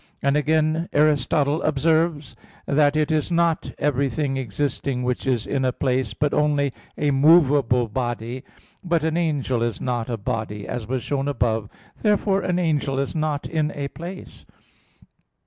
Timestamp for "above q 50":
11.27-12.01